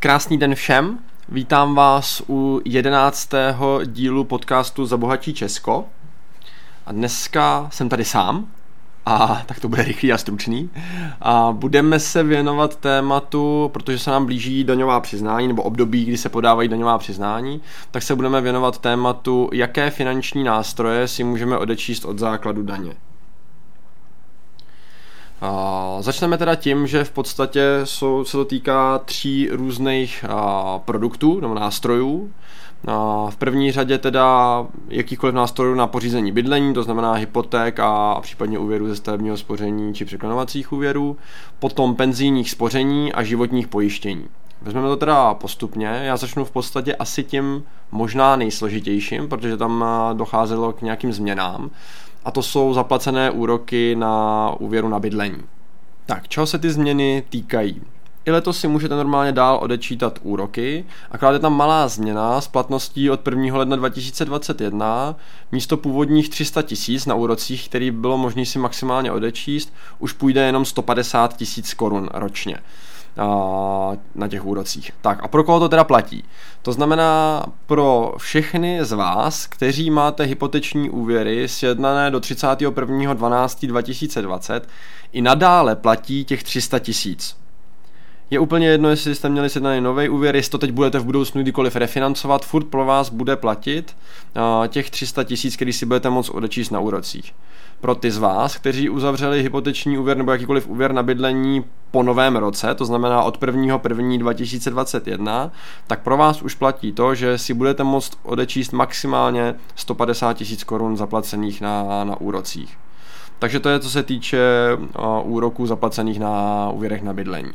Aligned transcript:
Krásný 0.00 0.38
den 0.38 0.54
všem. 0.54 0.98
Vítám 1.28 1.74
vás 1.74 2.22
u 2.28 2.60
jedenáctého 2.64 3.84
dílu 3.84 4.24
podcastu 4.24 4.86
Zabohatí 4.86 5.34
Česko. 5.34 5.84
A 6.86 6.92
dneska 6.92 7.68
jsem 7.72 7.88
tady 7.88 8.04
sám, 8.04 8.46
a 9.06 9.42
tak 9.46 9.60
to 9.60 9.68
bude 9.68 9.82
rychlý 9.82 10.12
a 10.12 10.18
stručný. 10.18 10.70
A 11.20 11.52
budeme 11.52 12.00
se 12.00 12.22
věnovat 12.22 12.76
tématu, 12.76 13.70
protože 13.72 13.98
se 13.98 14.10
nám 14.10 14.26
blíží 14.26 14.64
daňová 14.64 15.00
přiznání, 15.00 15.48
nebo 15.48 15.62
období, 15.62 16.04
kdy 16.04 16.16
se 16.16 16.28
podávají 16.28 16.68
daňová 16.68 16.98
přiznání, 16.98 17.60
tak 17.90 18.02
se 18.02 18.16
budeme 18.16 18.40
věnovat 18.40 18.78
tématu, 18.78 19.50
jaké 19.52 19.90
finanční 19.90 20.44
nástroje 20.44 21.08
si 21.08 21.24
můžeme 21.24 21.58
odečíst 21.58 22.04
od 22.04 22.18
základu 22.18 22.62
daně. 22.62 22.94
A 25.40 25.96
začneme 26.00 26.38
teda 26.38 26.54
tím, 26.54 26.86
že 26.86 27.04
v 27.04 27.10
podstatě 27.10 27.62
jsou, 27.84 28.24
se 28.24 28.36
to 28.36 28.44
týká 28.44 28.98
tří 28.98 29.48
různých 29.52 30.24
a, 30.28 30.78
produktů 30.78 31.40
nebo 31.40 31.54
nástrojů. 31.54 32.30
A 32.86 33.26
v 33.30 33.36
první 33.36 33.72
řadě 33.72 33.98
teda 33.98 34.66
jakýchkoliv 34.88 35.34
nástrojů 35.34 35.74
na 35.74 35.86
pořízení 35.86 36.32
bydlení, 36.32 36.74
to 36.74 36.82
znamená 36.82 37.12
hypoték 37.12 37.80
a 37.80 38.20
případně 38.20 38.58
úvěru 38.58 38.88
ze 38.88 38.96
stavebního 38.96 39.36
spoření 39.36 39.94
či 39.94 40.04
překlenovacích 40.04 40.72
úvěrů, 40.72 41.16
potom 41.58 41.94
penzijních 41.94 42.50
spoření 42.50 43.12
a 43.12 43.22
životních 43.22 43.68
pojištění. 43.68 44.26
Vezmeme 44.62 44.88
to 44.88 44.96
teda 44.96 45.34
postupně, 45.34 45.86
já 45.86 46.16
začnu 46.16 46.44
v 46.44 46.50
podstatě 46.50 46.96
asi 46.96 47.24
tím 47.24 47.64
možná 47.90 48.36
nejsložitějším, 48.36 49.28
protože 49.28 49.56
tam 49.56 49.84
docházelo 50.12 50.72
k 50.72 50.82
nějakým 50.82 51.12
změnám 51.12 51.70
a 52.24 52.30
to 52.30 52.42
jsou 52.42 52.74
zaplacené 52.74 53.30
úroky 53.30 53.96
na 53.96 54.50
úvěru 54.58 54.88
na 54.88 54.98
bydlení. 54.98 55.42
Tak, 56.06 56.28
čeho 56.28 56.46
se 56.46 56.58
ty 56.58 56.70
změny 56.70 57.22
týkají? 57.28 57.82
I 58.24 58.30
letos 58.30 58.60
si 58.60 58.68
můžete 58.68 58.94
normálně 58.94 59.32
dál 59.32 59.58
odečítat 59.62 60.18
úroky, 60.22 60.84
akorát 61.10 61.32
je 61.32 61.38
tam 61.38 61.56
malá 61.56 61.88
změna 61.88 62.40
s 62.40 62.48
platností 62.48 63.10
od 63.10 63.28
1. 63.28 63.58
ledna 63.58 63.76
2021. 63.76 65.16
Místo 65.52 65.76
původních 65.76 66.28
300 66.28 66.62
tisíc 66.62 67.06
na 67.06 67.14
úrocích, 67.14 67.68
který 67.68 67.90
bylo 67.90 68.18
možné 68.18 68.46
si 68.46 68.58
maximálně 68.58 69.12
odečíst, 69.12 69.72
už 69.98 70.12
půjde 70.12 70.46
jenom 70.46 70.64
150 70.64 71.36
tisíc 71.36 71.74
korun 71.74 72.08
ročně 72.14 72.58
na 74.14 74.28
těch 74.28 74.44
úrocích. 74.44 74.92
Tak 75.00 75.24
a 75.24 75.28
pro 75.28 75.44
koho 75.44 75.60
to 75.60 75.68
teda 75.68 75.84
platí? 75.84 76.24
To 76.62 76.72
znamená 76.72 77.44
pro 77.66 78.14
všechny 78.18 78.84
z 78.84 78.92
vás, 78.92 79.46
kteří 79.46 79.90
máte 79.90 80.24
hypoteční 80.24 80.90
úvěry 80.90 81.48
sjednané 81.48 82.10
do 82.10 82.18
31.12.2020, 82.18 84.60
i 85.12 85.22
nadále 85.22 85.76
platí 85.76 86.24
těch 86.24 86.42
300 86.42 86.78
tisíc. 86.78 87.36
Je 88.30 88.38
úplně 88.38 88.68
jedno, 88.68 88.88
jestli 88.88 89.14
jste 89.14 89.28
měli 89.28 89.50
sjednaný 89.50 89.80
nový 89.80 90.08
úvěr, 90.08 90.36
jestli 90.36 90.50
to 90.50 90.58
teď 90.58 90.70
budete 90.70 90.98
v 90.98 91.04
budoucnu 91.04 91.42
kdykoliv 91.42 91.76
refinancovat, 91.76 92.44
furt 92.44 92.64
pro 92.64 92.84
vás 92.84 93.10
bude 93.10 93.36
platit 93.36 93.96
těch 94.68 94.90
300 94.90 95.24
tisíc, 95.24 95.56
který 95.56 95.72
si 95.72 95.86
budete 95.86 96.10
moct 96.10 96.30
odečíst 96.30 96.70
na 96.70 96.80
úrocích 96.80 97.32
pro 97.80 97.94
ty 97.94 98.10
z 98.10 98.18
vás, 98.18 98.56
kteří 98.56 98.88
uzavřeli 98.90 99.42
hypoteční 99.42 99.98
úvěr 99.98 100.16
nebo 100.16 100.32
jakýkoliv 100.32 100.68
úvěr 100.68 100.92
na 100.92 101.02
bydlení 101.02 101.64
po 101.90 102.02
novém 102.02 102.36
roce, 102.36 102.74
to 102.74 102.84
znamená 102.84 103.22
od 103.22 103.40
1.1.2021, 103.40 104.18
2021, 104.18 105.50
tak 105.86 106.02
pro 106.02 106.16
vás 106.16 106.42
už 106.42 106.54
platí 106.54 106.92
to, 106.92 107.14
že 107.14 107.38
si 107.38 107.54
budete 107.54 107.84
moct 107.84 108.18
odečíst 108.22 108.72
maximálně 108.72 109.54
150 109.74 110.32
tisíc 110.32 110.64
korun 110.64 110.96
zaplacených 110.96 111.60
na, 111.60 112.04
na 112.04 112.20
úrocích. 112.20 112.78
Takže 113.38 113.60
to 113.60 113.68
je, 113.68 113.80
co 113.80 113.90
se 113.90 114.02
týče 114.02 114.38
úroků 115.22 115.66
zaplacených 115.66 116.20
na 116.20 116.68
úvěrech 116.70 117.02
na 117.02 117.12
bydlení. 117.12 117.52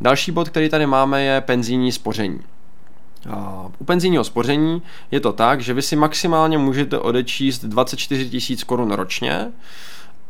Další 0.00 0.32
bod, 0.32 0.48
který 0.48 0.68
tady 0.68 0.86
máme, 0.86 1.22
je 1.22 1.40
penzijní 1.40 1.92
spoření. 1.92 2.40
U 3.78 3.84
penzijního 3.84 4.24
spoření 4.24 4.82
je 5.10 5.20
to 5.20 5.32
tak, 5.32 5.60
že 5.60 5.74
vy 5.74 5.82
si 5.82 5.96
maximálně 5.96 6.58
můžete 6.58 6.98
odečíst 6.98 7.64
24 7.64 8.30
tisíc 8.30 8.64
korun 8.64 8.92
ročně, 8.92 9.52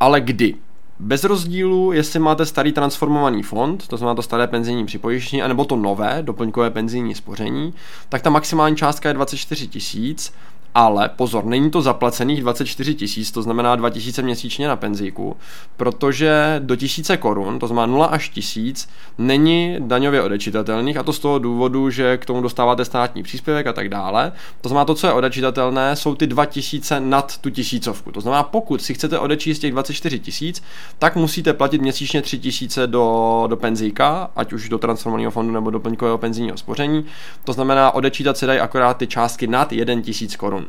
ale 0.01 0.21
kdy? 0.21 0.55
Bez 0.99 1.25
rozdílu, 1.25 1.93
jestli 1.93 2.19
máte 2.19 2.47
starý 2.47 2.73
transformovaný 2.73 3.43
fond, 3.43 3.87
to 3.87 3.97
znamená 3.97 4.15
to 4.15 4.23
staré 4.23 4.47
penzijní 4.47 4.87
připojištění, 4.87 5.43
anebo 5.43 5.65
to 5.65 5.77
nové, 5.77 6.19
doplňkové 6.23 6.71
penzijní 6.71 7.15
spoření, 7.15 7.75
tak 8.09 8.23
ta 8.23 8.31
maximální 8.31 8.77
částka 8.77 9.09
je 9.09 9.15
24 9.15 9.69
tisíc 9.69 10.33
ale 10.77 11.09
pozor, 11.09 11.45
není 11.45 11.71
to 11.71 11.83
zaplacených 11.83 12.41
24 12.41 12.95
tisíc, 12.95 13.31
to 13.31 13.43
znamená 13.43 13.77
2000 13.77 14.23
měsíčně 14.23 14.69
na 14.69 14.77
penzíku, 14.77 15.37
protože 15.77 16.61
do 16.65 16.77
1000 16.77 17.11
korun, 17.19 17.59
to 17.59 17.67
znamená 17.67 17.87
0 17.87 18.07
až 18.07 18.29
1000, 18.29 18.89
není 19.19 19.77
daňově 19.79 20.23
odečitatelných 20.23 20.97
a 20.97 21.03
to 21.03 21.13
z 21.13 21.19
toho 21.19 21.39
důvodu, 21.39 21.91
že 21.91 22.17
k 22.17 22.25
tomu 22.25 22.41
dostáváte 22.41 22.85
státní 22.85 23.23
příspěvek 23.23 23.67
a 23.67 23.73
tak 23.73 23.89
dále. 23.89 24.33
To 24.61 24.69
znamená, 24.69 24.85
to, 24.85 24.95
co 24.95 25.07
je 25.07 25.13
odečitatelné, 25.13 25.97
jsou 25.97 26.15
ty 26.15 26.27
2000 26.27 27.01
nad 27.01 27.39
tu 27.39 27.51
tisícovku. 27.51 28.13
To 28.13 28.21
znamená, 28.21 28.43
pokud 28.43 28.83
si 28.83 28.95
chcete 28.95 29.19
odečíst 29.19 29.59
těch 29.59 29.73
24 29.73 30.19
tisíc, 30.19 30.63
tak 30.99 31.17
musíte 31.17 31.53
platit 31.53 31.81
měsíčně 31.81 32.23
3000 32.23 32.87
do, 32.87 33.45
do 33.47 33.57
penzíka, 33.57 34.31
ať 34.37 34.53
už 34.53 34.69
do 34.69 34.79
transformovaného 34.79 35.31
fondu 35.31 35.53
nebo 35.53 35.71
doplňkového 35.71 36.19
penzijního 36.19 36.57
spoření. 36.57 37.05
To 37.45 37.53
znamená, 37.53 37.91
odečítat 37.91 38.37
se 38.37 38.47
dají 38.47 38.61
akorát 38.61 38.97
ty 38.97 39.07
částky 39.07 39.47
nad 39.47 39.73
1000 40.03 40.37
korun. 40.37 40.66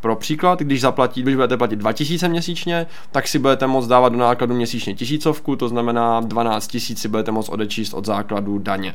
Pro 0.00 0.16
příklad, 0.16 0.60
když, 0.60 0.80
zaplatí, 0.80 1.22
když 1.22 1.34
budete 1.34 1.56
platit 1.56 1.76
2000 1.76 2.28
měsíčně, 2.28 2.86
tak 3.12 3.28
si 3.28 3.38
budete 3.38 3.66
moct 3.66 3.86
dávat 3.86 4.08
do 4.08 4.18
nákladu 4.18 4.54
měsíčně 4.54 4.94
tisícovku, 4.94 5.56
to 5.56 5.68
znamená 5.68 6.20
12 6.20 6.66
tisíc 6.66 7.00
si 7.00 7.08
budete 7.08 7.32
moct 7.32 7.48
odečíst 7.48 7.94
od 7.94 8.06
základu 8.06 8.58
daně. 8.58 8.94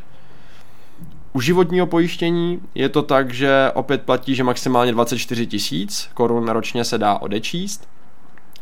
U 1.34 1.42
životního 1.42 1.88
pojištění 1.88 2.60
je 2.76 2.90
to 2.90 3.02
tak, 3.02 3.34
že 3.34 3.72
opět 3.74 4.02
platí, 4.02 4.36
že 4.36 4.44
maximálně 4.44 4.92
24 4.92 5.48
tisíc 5.48 6.10
korun 6.14 6.50
ročně 6.50 6.84
se 6.84 6.98
dá 6.98 7.18
odečíst. 7.18 7.88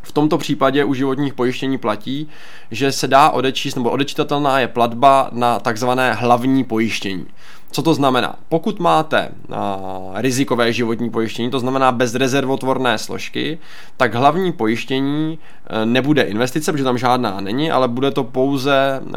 V 0.02 0.12
tomto 0.12 0.38
případě 0.38 0.84
u 0.84 0.94
životních 0.94 1.34
pojištění 1.34 1.78
platí, 1.78 2.30
že 2.72 2.92
se 2.92 3.08
dá 3.08 3.30
odečíst, 3.30 3.75
nebo 3.75 3.90
odečitatelná 3.90 4.60
je 4.60 4.68
platba 4.68 5.30
na 5.31 5.60
takzvané 5.60 6.14
hlavní 6.14 6.64
pojištění. 6.64 7.25
Co 7.73 7.81
to 7.81 7.94
znamená? 7.94 8.35
Pokud 8.50 8.79
máte 8.79 9.29
uh, 9.50 9.56
rizikové 10.13 10.73
životní 10.73 11.09
pojištění, 11.09 11.50
to 11.50 11.59
znamená 11.59 11.91
bez 11.91 12.16
rezervotvorné 12.16 12.97
složky, 12.97 13.59
tak 13.97 14.16
hlavní 14.16 14.51
pojištění 14.51 15.39
uh, 15.39 15.85
nebude 15.85 16.22
investice, 16.22 16.72
protože 16.72 16.83
tam 16.83 16.97
žádná 16.97 17.41
není, 17.41 17.72
ale 17.72 17.88
bude 17.88 18.12
to 18.12 18.23
pouze 18.23 19.01
uh, 19.06 19.13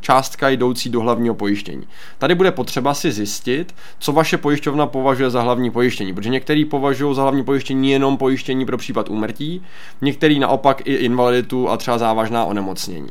částka 0.00 0.48
jdoucí 0.48 0.90
do 0.90 1.00
hlavního 1.00 1.34
pojištění. 1.34 1.84
Tady 2.18 2.34
bude 2.34 2.50
potřeba 2.50 2.94
si 2.94 3.12
zjistit, 3.12 3.74
co 3.98 4.12
vaše 4.12 4.38
pojišťovna 4.38 4.86
považuje 4.86 5.30
za 5.30 5.42
hlavní 5.42 5.70
pojištění, 5.70 6.14
protože 6.14 6.30
některý 6.30 6.64
považují 6.64 7.14
za 7.14 7.22
hlavní 7.22 7.44
pojištění 7.44 7.90
jenom 7.90 8.16
pojištění 8.16 8.66
pro 8.66 8.76
případ 8.76 9.08
úmrtí, 9.08 9.62
některý 10.00 10.38
naopak 10.38 10.82
i 10.84 10.94
invaliditu 10.94 11.68
a 11.68 11.76
třeba 11.76 11.98
závažná 11.98 12.44
onemocnění. 12.44 13.08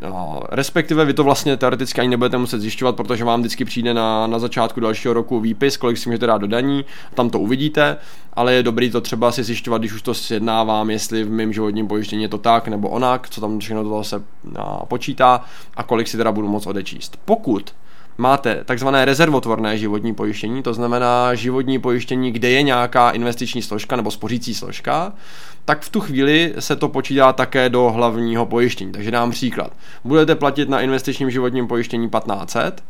No, 0.00 0.42
respektive 0.50 1.04
vy 1.04 1.14
to 1.14 1.24
vlastně 1.24 1.56
teoreticky 1.56 2.00
ani 2.00 2.10
nebudete 2.10 2.38
muset 2.38 2.60
zjišťovat, 2.60 2.96
protože 2.96 3.24
vám 3.24 3.40
vždycky 3.40 3.64
přijde 3.64 3.94
na, 3.94 4.26
na 4.26 4.38
začátku 4.38 4.80
dalšího 4.80 5.14
roku 5.14 5.40
výpis, 5.40 5.76
kolik 5.76 5.98
si 5.98 6.08
můžete 6.08 6.26
dát 6.26 6.38
do 6.38 6.46
daní, 6.46 6.84
tam 7.14 7.30
to 7.30 7.38
uvidíte, 7.38 7.96
ale 8.32 8.54
je 8.54 8.62
dobrý 8.62 8.90
to 8.90 9.00
třeba 9.00 9.32
si 9.32 9.44
zjišťovat, 9.44 9.78
když 9.78 9.92
už 9.92 10.02
to 10.02 10.14
sjednávám, 10.14 10.90
jestli 10.90 11.24
v 11.24 11.30
mém 11.30 11.52
životním 11.52 11.88
pojištění 11.88 12.22
je 12.22 12.28
to 12.28 12.38
tak 12.38 12.68
nebo 12.68 12.88
onak, 12.88 13.28
co 13.28 13.40
tam 13.40 13.58
všechno 13.58 13.82
toho 13.82 14.04
se 14.04 14.22
počítá 14.88 15.44
a 15.76 15.82
kolik 15.82 16.08
si 16.08 16.16
teda 16.16 16.32
budu 16.32 16.48
moct 16.48 16.66
odečíst. 16.66 17.18
Pokud 17.24 17.74
máte 18.18 18.64
takzvané 18.64 19.04
rezervotvorné 19.04 19.78
životní 19.78 20.14
pojištění, 20.14 20.62
to 20.62 20.74
znamená 20.74 21.34
životní 21.34 21.78
pojištění, 21.78 22.32
kde 22.32 22.50
je 22.50 22.62
nějaká 22.62 23.10
investiční 23.10 23.62
složka 23.62 23.96
nebo 23.96 24.10
spořící 24.10 24.54
složka, 24.54 25.12
tak 25.64 25.82
v 25.82 25.90
tu 25.90 26.00
chvíli 26.00 26.54
se 26.58 26.76
to 26.76 26.88
počítá 26.88 27.32
také 27.32 27.68
do 27.68 27.90
hlavního 27.90 28.46
pojištění. 28.46 28.92
Takže 28.92 29.10
dám 29.10 29.30
příklad. 29.30 29.72
Budete 30.04 30.34
platit 30.34 30.68
na 30.68 30.80
investičním 30.80 31.30
životním 31.30 31.66
pojištění 31.68 32.10
1500, 32.10 32.82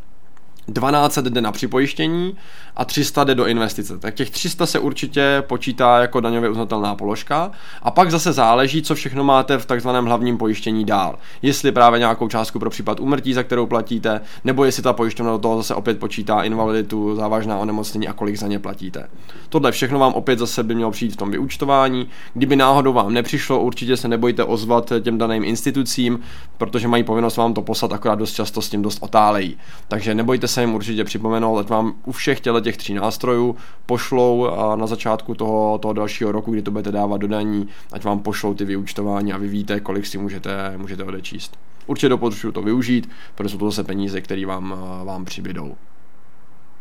1200 0.72 1.30
jde 1.30 1.40
na 1.40 1.52
připojištění 1.52 2.36
a 2.76 2.84
300 2.84 3.24
jde 3.24 3.34
do 3.34 3.46
investice. 3.46 3.98
Tak 3.98 4.14
těch 4.14 4.30
300 4.30 4.66
se 4.66 4.78
určitě 4.78 5.42
počítá 5.46 5.98
jako 5.98 6.20
daňově 6.20 6.50
uznatelná 6.50 6.94
položka 6.94 7.50
a 7.82 7.90
pak 7.90 8.10
zase 8.10 8.32
záleží, 8.32 8.82
co 8.82 8.94
všechno 8.94 9.24
máte 9.24 9.58
v 9.58 9.66
takzvaném 9.66 10.04
hlavním 10.04 10.38
pojištění 10.38 10.84
dál. 10.84 11.18
Jestli 11.42 11.72
právě 11.72 11.98
nějakou 11.98 12.28
částku 12.28 12.58
pro 12.58 12.70
případ 12.70 13.00
umrtí, 13.00 13.32
za 13.34 13.42
kterou 13.42 13.66
platíte, 13.66 14.20
nebo 14.44 14.64
jestli 14.64 14.82
ta 14.82 14.92
pojišťovna 14.92 15.32
do 15.32 15.38
toho 15.38 15.56
zase 15.56 15.74
opět 15.74 15.98
počítá 15.98 16.42
invaliditu, 16.42 17.16
závažná 17.16 17.58
onemocnění 17.58 18.08
a 18.08 18.12
kolik 18.12 18.36
za 18.36 18.46
ně 18.46 18.58
platíte. 18.58 19.08
Tohle 19.48 19.72
všechno 19.72 19.98
vám 19.98 20.12
opět 20.12 20.38
zase 20.38 20.62
by 20.62 20.74
mělo 20.74 20.90
přijít 20.90 21.12
v 21.12 21.16
tom 21.16 21.30
vyučtování. 21.30 22.08
Kdyby 22.34 22.56
náhodou 22.56 22.92
vám 22.92 23.12
nepřišlo, 23.12 23.60
určitě 23.60 23.96
se 23.96 24.08
nebojte 24.08 24.44
ozvat 24.44 24.92
těm 25.00 25.18
daným 25.18 25.44
institucím, 25.44 26.20
protože 26.58 26.88
mají 26.88 27.04
povinnost 27.04 27.36
vám 27.36 27.54
to 27.54 27.62
poslat, 27.62 27.92
akorát 27.92 28.14
dost 28.14 28.32
často 28.32 28.62
s 28.62 28.68
tím 28.68 28.82
dost 28.82 28.98
otálejí. 29.00 29.56
Takže 29.88 30.14
nebojte 30.14 30.48
se 30.48 30.55
se 30.56 30.60
jim 30.60 30.74
určitě 30.74 31.04
připomenout, 31.04 31.58
ať 31.58 31.68
vám 31.68 31.94
u 32.04 32.12
všech 32.12 32.40
těle 32.40 32.60
těch 32.62 32.76
tří 32.76 32.94
nástrojů 32.94 33.56
pošlou 33.86 34.46
a 34.46 34.76
na 34.76 34.86
začátku 34.86 35.34
toho, 35.34 35.78
toho 35.78 35.92
dalšího 35.92 36.32
roku, 36.32 36.52
kdy 36.52 36.62
to 36.62 36.70
budete 36.70 36.92
dávat 36.92 37.16
do 37.16 37.28
daní, 37.28 37.68
ať 37.92 38.04
vám 38.04 38.18
pošlou 38.18 38.54
ty 38.54 38.64
vyučtování 38.64 39.32
a 39.32 39.36
vy 39.36 39.48
víte, 39.48 39.80
kolik 39.80 40.06
si 40.06 40.18
můžete, 40.18 40.74
můžete 40.76 41.04
odečíst. 41.04 41.58
Určitě 41.86 42.08
doporučuji 42.08 42.52
to 42.52 42.62
využít, 42.62 43.10
protože 43.34 43.52
jsou 43.52 43.58
to 43.58 43.70
zase 43.70 43.84
peníze, 43.84 44.20
které 44.20 44.46
vám, 44.46 44.76
vám 45.04 45.24
přibydou. 45.24 45.76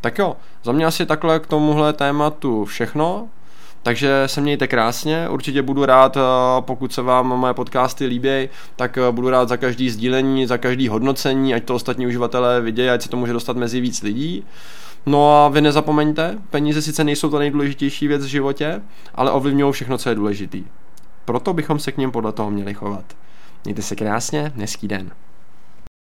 Tak 0.02 0.18
jo, 0.20 0.36
za 0.64 0.72
mě 0.72 0.86
asi 0.86 1.06
takhle 1.06 1.40
k 1.40 1.48
tomuhle 1.48 1.94
tématu 1.94 2.66
všechno. 2.66 3.28
Takže 3.86 4.24
se 4.26 4.42
mějte 4.42 4.68
krásně, 4.68 5.30
určitě 5.30 5.62
budu 5.62 5.86
rád, 5.86 6.18
eh, 6.18 6.22
pokud 6.60 6.94
se 6.94 7.02
vám 7.02 7.28
moje 7.28 7.54
podcasty 7.54 8.06
líbí, 8.06 8.50
tak 8.76 8.98
eh, 8.98 9.12
budu 9.12 9.30
rád 9.30 9.50
za 9.50 9.58
každý 9.58 9.90
sdílení, 9.90 10.46
za 10.46 10.58
každý 10.58 10.88
hodnocení, 10.88 11.54
ať 11.54 11.64
to 11.64 11.76
ostatní 11.76 12.08
uživatelé 12.08 12.62
vidějí, 12.62 12.90
ať 12.90 13.02
se 13.02 13.10
to 13.10 13.18
může 13.18 13.34
dostat 13.34 13.58
mezi 13.58 13.82
víc 13.82 14.02
lidí. 14.02 14.46
No 15.06 15.38
a 15.38 15.50
vy 15.50 15.62
nezapomeňte, 15.62 16.38
peníze 16.50 16.82
sice 16.82 17.04
nejsou 17.04 17.30
ta 17.30 17.40
nejdůležitější 17.40 18.08
věc 18.08 18.26
v 18.26 18.30
životě, 18.30 18.82
ale 19.16 19.32
ovlivňují 19.32 19.74
všechno, 19.74 19.98
co 19.98 20.10
je 20.10 20.16
důležitý. 20.16 20.64
Proto 21.26 21.54
bychom 21.54 21.80
se 21.80 21.92
k 21.92 21.98
ním 21.98 22.12
podle 22.12 22.32
toho 22.32 22.52
měli 22.52 22.74
chovat. 22.74 23.06
Mějte 23.66 23.82
se 23.82 23.96
krásně, 23.96 24.52
hezký 24.56 24.88
den. 24.88 25.12